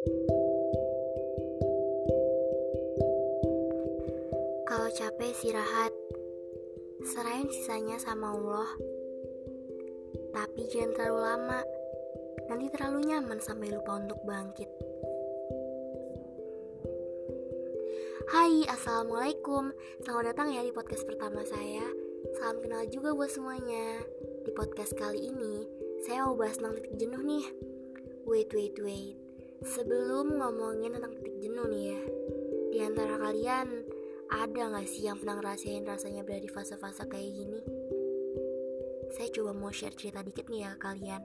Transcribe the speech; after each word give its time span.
Kalau 0.00 0.16
capek 4.96 5.28
istirahat, 5.28 5.92
serahin 7.04 7.52
sisanya 7.52 8.00
sama 8.00 8.32
Allah. 8.32 8.64
Tapi 10.32 10.72
jangan 10.72 10.96
terlalu 10.96 11.20
lama, 11.20 11.60
nanti 12.48 12.72
terlalu 12.72 13.12
nyaman 13.12 13.44
sampai 13.44 13.76
lupa 13.76 14.00
untuk 14.00 14.16
bangkit. 14.24 14.72
Hai, 18.32 18.64
Assalamualaikum. 18.72 19.68
Selamat 20.00 20.32
datang 20.32 20.48
ya 20.56 20.64
di 20.64 20.72
podcast 20.72 21.04
pertama 21.04 21.44
saya. 21.44 21.84
Salam 22.40 22.64
kenal 22.64 22.88
juga 22.88 23.12
buat 23.12 23.28
semuanya. 23.28 24.00
Di 24.48 24.52
podcast 24.56 24.96
kali 24.96 25.28
ini, 25.28 25.68
saya 26.08 26.24
mau 26.24 26.40
bahas 26.40 26.56
tentang 26.56 26.80
titik 26.80 27.04
jenuh 27.04 27.20
nih. 27.20 27.44
Wait, 28.24 28.48
wait, 28.56 28.80
wait 28.80 29.29
Sebelum 29.60 30.40
ngomongin 30.40 30.96
tentang 30.96 31.12
titik 31.20 31.36
jenuh 31.40 31.68
nih 31.68 31.84
ya 31.92 32.02
Di 32.70 32.78
antara 32.80 33.14
kalian, 33.20 33.68
ada 34.30 34.62
gak 34.72 34.88
sih 34.88 35.04
yang 35.04 35.20
pernah 35.20 35.42
ngerasain 35.42 35.84
rasanya 35.84 36.24
berada 36.24 36.46
di 36.46 36.50
fase-fase 36.50 37.04
kayak 37.04 37.30
gini? 37.34 37.60
Saya 39.10 39.28
coba 39.34 39.50
mau 39.52 39.74
share 39.74 39.92
cerita 39.98 40.22
dikit 40.22 40.46
nih 40.46 40.64
ya 40.64 40.72
kalian. 40.78 41.22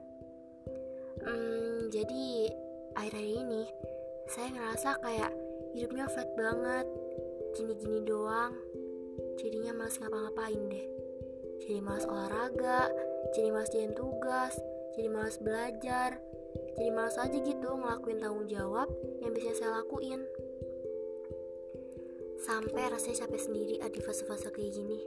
Hmm, 1.22 1.86
jadi 1.88 2.50
akhir-akhir 2.98 3.34
ini 3.46 3.62
saya 4.26 4.48
ngerasa 4.52 4.90
kayak 5.00 5.32
hidupnya 5.78 6.10
flat 6.10 6.30
banget 6.34 6.86
gini-gini 7.54 8.02
doang. 8.02 8.52
Jadinya 9.38 9.72
males 9.72 9.96
ngapa-ngapain 10.02 10.62
deh. 10.66 10.86
Jadi 11.62 11.78
males 11.80 12.04
olahraga 12.04 12.90
jadi 13.34 13.50
males 13.50 13.70
jalan 13.72 13.94
tugas 13.96 14.54
jadi 14.96 15.12
males 15.12 15.36
belajar. 15.44 16.16
Jadi 16.76 16.88
males 16.88 17.16
aja 17.20 17.36
gitu 17.36 17.68
ngelakuin 17.76 18.20
tanggung 18.20 18.48
jawab 18.48 18.88
yang 19.20 19.36
bisa 19.36 19.52
saya 19.52 19.84
lakuin. 19.84 20.24
Sampai 22.40 22.88
rasanya 22.88 23.28
capek 23.28 23.40
sendiri 23.40 23.76
di 23.92 24.00
fase-fase 24.00 24.48
kayak 24.48 24.72
gini. 24.72 25.00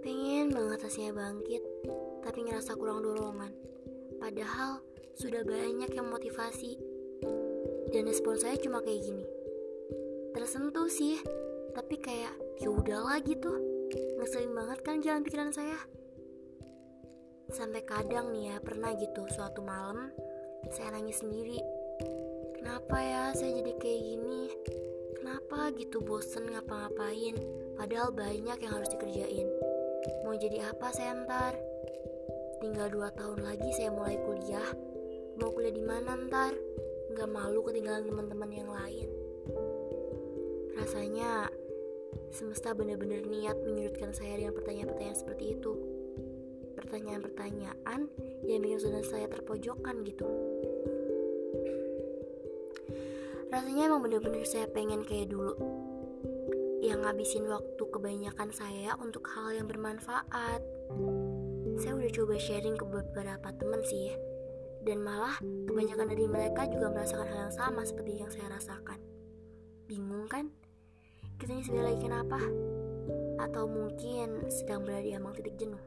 Pengen 0.00 0.48
banget 0.48 0.88
rasanya 0.88 1.12
bangkit 1.12 1.60
tapi 2.24 2.48
ngerasa 2.48 2.72
kurang 2.80 3.04
dorongan. 3.04 3.52
Padahal 4.16 4.80
sudah 5.12 5.44
banyak 5.44 5.92
yang 5.92 6.08
motivasi. 6.08 6.80
Dan 7.92 8.08
respon 8.08 8.40
saya 8.40 8.56
cuma 8.56 8.80
kayak 8.80 9.04
gini. 9.04 9.24
Tersentuh 10.32 10.88
sih 10.88 11.20
tapi 11.76 12.00
kayak 12.00 12.32
ya 12.56 12.72
udahlah 12.72 13.20
gitu. 13.20 13.52
Ngeselin 14.16 14.56
banget 14.56 14.78
kan 14.80 15.04
jalan 15.04 15.20
pikiran 15.20 15.52
saya 15.52 15.76
sampai 17.50 17.82
kadang 17.82 18.30
nih 18.30 18.54
ya 18.54 18.56
pernah 18.62 18.94
gitu 18.94 19.26
suatu 19.26 19.58
malam 19.62 20.14
saya 20.70 20.94
nangis 20.94 21.18
sendiri. 21.18 21.58
Kenapa 22.54 23.00
ya 23.02 23.34
saya 23.34 23.58
jadi 23.58 23.72
kayak 23.80 24.00
gini? 24.04 24.42
Kenapa 25.18 25.72
gitu 25.74 25.98
bosen 26.04 26.46
ngapa-ngapain? 26.52 27.34
Padahal 27.74 28.12
banyak 28.12 28.58
yang 28.60 28.72
harus 28.72 28.92
dikerjain. 28.92 29.48
Mau 30.22 30.36
jadi 30.36 30.70
apa 30.70 30.92
saya 30.92 31.16
ntar? 31.24 31.56
Tinggal 32.60 32.92
dua 32.92 33.08
tahun 33.16 33.40
lagi 33.40 33.72
saya 33.72 33.88
mulai 33.88 34.20
kuliah. 34.20 34.70
Mau 35.40 35.50
kuliah 35.50 35.72
di 35.72 35.80
mana 35.80 36.20
ntar? 36.28 36.52
Nggak 37.16 37.28
malu 37.32 37.64
ketinggalan 37.64 38.04
teman-teman 38.04 38.50
yang 38.52 38.70
lain. 38.70 39.08
Rasanya 40.76 41.48
semesta 42.30 42.76
benar-benar 42.76 43.24
niat 43.24 43.56
menyudutkan 43.64 44.12
saya 44.12 44.36
dengan 44.36 44.54
pertanyaan-pertanyaan 44.54 45.18
seperti 45.18 45.56
itu. 45.56 45.72
Pertanyaan-pertanyaan 47.10 48.06
yang 48.46 48.62
bikin 48.62 48.78
saudara 48.78 49.02
saya 49.02 49.26
terpojokkan 49.26 50.06
gitu. 50.06 50.30
Rasanya 53.50 53.90
emang 53.90 54.06
bener-bener 54.06 54.46
saya 54.46 54.70
pengen 54.70 55.02
kayak 55.02 55.34
dulu 55.34 55.58
Yang 56.78 57.02
ngabisin 57.02 57.50
waktu 57.50 57.82
kebanyakan 57.82 58.54
saya 58.54 58.94
untuk 59.02 59.26
hal 59.26 59.58
yang 59.58 59.66
bermanfaat 59.66 60.62
Saya 61.82 61.98
udah 61.98 62.10
coba 62.14 62.38
sharing 62.38 62.78
ke 62.78 62.86
beberapa 62.86 63.50
temen 63.58 63.82
sih 63.82 64.14
Dan 64.86 65.02
malah 65.02 65.34
kebanyakan 65.42 66.14
dari 66.14 66.30
mereka 66.30 66.70
juga 66.70 66.94
merasakan 66.94 67.26
hal 67.26 67.50
yang 67.50 67.54
sama 67.58 67.82
seperti 67.82 68.22
yang 68.22 68.30
saya 68.30 68.54
rasakan 68.54 69.02
Bingung 69.90 70.30
kan? 70.30 70.46
kita 71.42 71.58
ini 71.58 71.66
sebenarnya 71.66 71.88
lagi 71.90 72.02
kenapa? 72.06 72.40
Atau 73.42 73.66
mungkin 73.66 74.46
sedang 74.46 74.86
berada 74.86 75.02
di 75.02 75.16
ambang 75.16 75.34
titik 75.34 75.58
jenuh? 75.58 75.82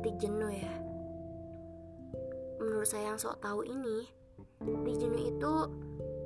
Titik 0.00 0.16
jenuh 0.16 0.48
ya. 0.48 0.74
Menurut 2.56 2.88
saya 2.88 3.12
yang 3.12 3.20
sok 3.20 3.36
tahu 3.44 3.68
ini, 3.68 4.08
titik 4.64 4.96
jenuh 4.96 5.22
itu 5.28 5.54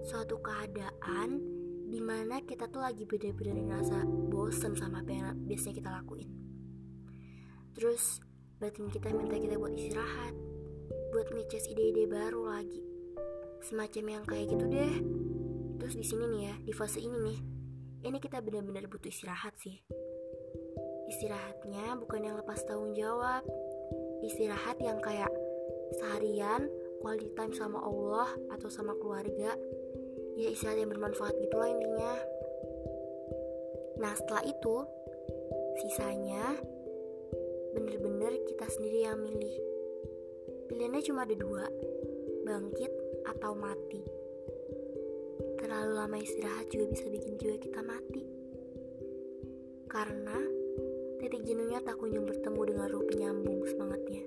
suatu 0.07 0.39
keadaan 0.39 1.43
di 1.91 1.99
mana 1.99 2.39
kita 2.47 2.71
tuh 2.71 2.87
lagi 2.87 3.03
bener-bener 3.03 3.67
ngerasa 3.67 4.07
bosen 4.31 4.79
sama 4.79 5.03
apa 5.03 5.11
yang 5.11 5.27
biasanya 5.51 5.75
kita 5.83 5.91
lakuin. 5.91 6.31
Terus 7.75 8.23
batin 8.63 8.87
kita 8.95 9.11
minta 9.11 9.35
kita 9.35 9.59
buat 9.59 9.75
istirahat, 9.75 10.39
buat 11.11 11.35
ngecas 11.35 11.67
ide-ide 11.75 12.07
baru 12.07 12.47
lagi. 12.47 12.83
Semacam 13.67 14.05
yang 14.07 14.25
kayak 14.29 14.55
gitu 14.55 14.65
deh 14.71 14.95
Terus 15.85 16.01
di 16.01 16.07
sini 16.07 16.25
nih 16.31 16.43
ya, 16.49 16.55
di 16.65 16.73
fase 16.73 16.97
ini 16.97 17.19
nih, 17.21 17.39
ini 18.09 18.17
kita 18.17 18.41
benar-benar 18.41 18.89
butuh 18.89 19.11
istirahat 19.11 19.53
sih. 19.61 19.85
Istirahatnya 21.15 21.95
bukan 22.03 22.27
yang 22.27 22.35
lepas 22.43 22.67
tanggung 22.67 22.91
jawab. 22.99 23.47
Istirahat 24.27 24.83
yang 24.83 24.99
kayak 24.99 25.31
seharian 25.95 26.67
quality 26.99 27.31
time 27.39 27.55
sama 27.55 27.79
Allah 27.87 28.35
atau 28.51 28.67
sama 28.67 28.99
keluarga. 28.99 29.55
Ya 30.35 30.51
istirahat 30.51 30.83
yang 30.83 30.91
bermanfaat 30.91 31.39
gitulah 31.39 31.71
intinya. 31.71 32.19
Nah 34.03 34.11
setelah 34.19 34.43
itu, 34.43 34.77
sisanya 35.87 36.59
bener-bener 37.79 38.35
kita 38.51 38.67
sendiri 38.75 39.07
yang 39.07 39.23
milih. 39.23 39.55
Pilihannya 40.67 41.03
cuma 41.07 41.23
ada 41.23 41.37
dua, 41.39 41.63
bangkit 42.43 42.91
atau 43.23 43.55
mati. 43.55 44.03
Terlalu 45.63 45.95
lama 45.95 46.19
istirahat 46.19 46.67
juga 46.75 46.91
bisa 46.91 47.07
bikin 47.07 47.39
jiwa 47.39 47.55
kita 47.63 47.87
mati. 47.87 48.27
Karena 49.87 50.64
titik 51.25 51.41
jenuhnya 51.49 51.81
tak 51.81 51.97
kunjung 51.97 52.29
bertemu 52.29 52.61
dengan 52.69 52.87
ruh 52.93 53.01
penyambung 53.09 53.65
semangatnya. 53.65 54.21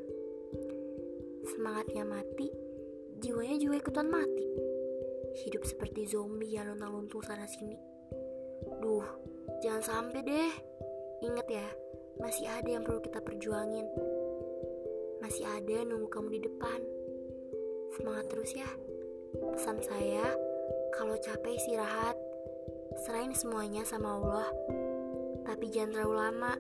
Semangatnya 1.46 2.02
mati, 2.10 2.50
jiwanya 3.22 3.54
juga 3.62 3.86
ikutan 3.86 4.10
mati. 4.10 4.46
Hidup 5.46 5.62
seperti 5.62 6.10
zombie 6.10 6.58
yang 6.58 6.74
lontang-luntung 6.74 7.22
sana 7.22 7.46
sini. 7.46 7.78
Duh, 8.82 9.06
jangan 9.62 9.86
sampai 9.86 10.26
deh. 10.26 10.54
Ingat 11.22 11.46
ya, 11.46 11.70
masih 12.18 12.50
ada 12.50 12.66
yang 12.66 12.82
perlu 12.82 12.98
kita 13.06 13.22
perjuangin. 13.22 13.86
Masih 15.22 15.46
ada 15.46 15.70
yang 15.70 15.94
nunggu 15.94 16.10
kamu 16.10 16.34
di 16.34 16.50
depan. 16.50 16.82
Semangat 17.94 18.26
terus 18.26 18.58
ya. 18.58 18.70
Pesan 19.54 19.86
saya, 19.86 20.34
kalau 20.98 21.14
capek 21.22 21.62
istirahat, 21.62 22.18
serahin 23.06 23.38
semuanya 23.38 23.86
sama 23.86 24.18
Allah. 24.18 24.50
Tapi 25.46 25.70
jangan 25.70 25.94
terlalu 25.94 26.16
lama, 26.18 26.54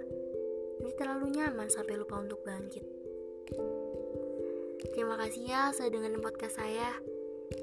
ini 0.81 0.91
terlalu 0.97 1.33
nyaman 1.33 1.69
sampai 1.69 1.97
lupa 1.97 2.21
untuk 2.21 2.41
bangkit. 2.45 2.85
Terima 4.93 5.17
kasih 5.17 5.43
ya 5.45 5.61
sudah 5.73 5.89
dengerin 5.93 6.21
podcast 6.21 6.61
saya. 6.61 6.93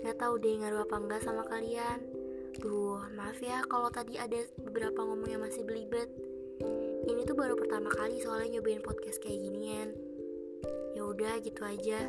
Gak 0.03 0.19
tau 0.19 0.35
deh 0.41 0.59
ngaruh 0.59 0.87
apa 0.87 0.97
enggak 0.99 1.23
sama 1.23 1.47
kalian. 1.47 2.03
Duh, 2.59 3.03
maaf 3.19 3.39
ya 3.43 3.67
kalau 3.67 3.91
tadi 3.91 4.15
ada 4.15 4.39
beberapa 4.63 5.03
ngomong 5.03 5.27
yang 5.27 5.43
masih 5.43 5.67
belibet. 5.67 6.07
Ini 7.05 7.27
tuh 7.27 7.37
baru 7.37 7.59
pertama 7.59 7.91
kali 7.91 8.23
soalnya 8.23 8.59
nyobain 8.59 8.81
podcast 8.81 9.21
kayak 9.21 9.43
ginian. 9.43 9.93
Ya 10.95 11.03
udah 11.05 11.43
gitu 11.43 11.61
aja. 11.67 12.09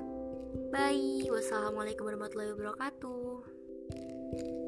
Bye. 0.72 1.28
Wassalamualaikum 1.28 2.08
warahmatullahi 2.08 2.54
wabarakatuh. 2.54 4.65